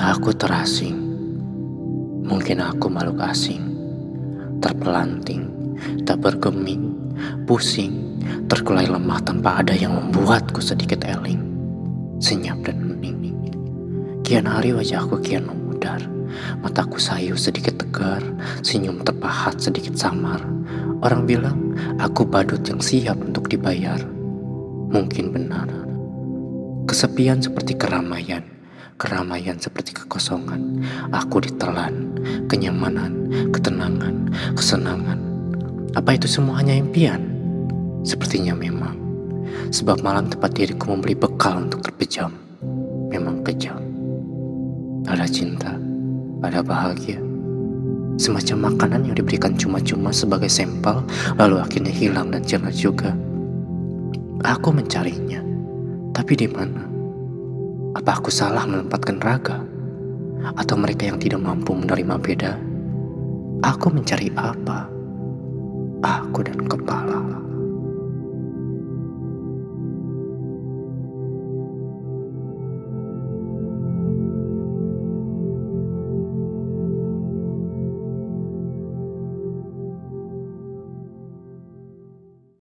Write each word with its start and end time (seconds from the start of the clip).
Aku 0.00 0.32
terasing. 0.32 0.96
Mungkin 2.24 2.64
aku 2.64 2.88
makhluk 2.88 3.20
asing. 3.20 3.60
Terpelanting, 4.64 5.76
tak 6.08 6.24
bergeming, 6.24 6.96
pusing, 7.44 8.16
terkulai 8.48 8.88
lemah 8.88 9.20
tanpa 9.20 9.60
ada 9.60 9.76
yang 9.76 9.92
membuatku 9.92 10.64
sedikit 10.64 11.04
eling. 11.04 11.44
Senyap 12.16 12.64
dan 12.64 12.80
hening. 12.80 13.36
Kian 14.24 14.48
hari 14.48 14.72
wajahku 14.72 15.20
kian 15.20 15.44
memudar. 15.44 16.00
Mataku 16.64 16.96
sayu 16.96 17.36
sedikit 17.36 17.76
tegar, 17.76 18.24
senyum 18.64 19.04
terpahat 19.04 19.60
sedikit 19.60 20.00
samar. 20.00 20.40
Orang 21.04 21.28
bilang 21.28 21.76
aku 22.00 22.24
badut 22.24 22.64
yang 22.64 22.80
siap 22.80 23.20
untuk 23.20 23.52
dibayar. 23.52 24.00
Mungkin 24.88 25.28
benar. 25.28 25.68
Kesepian 26.88 27.44
seperti 27.44 27.76
keramaian, 27.76 28.48
keramaian 29.00 29.56
seperti 29.56 29.96
kekosongan. 29.96 30.84
Aku 31.08 31.40
ditelan, 31.40 32.12
kenyamanan, 32.52 33.32
ketenangan, 33.48 34.28
kesenangan. 34.52 35.16
Apa 35.96 36.20
itu 36.20 36.28
semua 36.28 36.60
hanya 36.60 36.76
impian? 36.76 37.24
Sepertinya 38.04 38.52
memang. 38.52 39.00
Sebab 39.72 40.04
malam 40.04 40.28
tempat 40.28 40.52
diriku 40.52 40.92
membeli 40.92 41.16
bekal 41.16 41.64
untuk 41.64 41.80
terpejam. 41.80 42.36
Memang 43.08 43.40
kejam. 43.40 43.80
Ada 45.08 45.24
cinta, 45.24 45.72
ada 46.44 46.60
bahagia. 46.60 47.18
Semacam 48.20 48.68
makanan 48.68 49.08
yang 49.08 49.16
diberikan 49.16 49.56
cuma-cuma 49.56 50.12
sebagai 50.12 50.52
sampel, 50.52 51.00
lalu 51.40 51.56
akhirnya 51.56 51.88
hilang 51.88 52.28
dan 52.28 52.44
jerah 52.44 52.68
juga. 52.68 53.16
Aku 54.44 54.76
mencarinya, 54.76 55.40
tapi 56.12 56.36
di 56.36 56.44
mana? 56.44 56.89
Apa 57.96 58.20
aku 58.20 58.28
salah 58.28 58.68
menempatkan 58.68 59.16
raga? 59.18 59.64
Atau 60.60 60.76
mereka 60.76 61.08
yang 61.08 61.16
tidak 61.16 61.40
mampu 61.40 61.72
menerima 61.72 62.14
beda? 62.20 62.52
Aku 63.64 63.90
mencari 63.90 64.28
apa? 64.36 64.86
Aku 66.04 66.44
dan 66.44 66.60
kepala. 66.68 66.99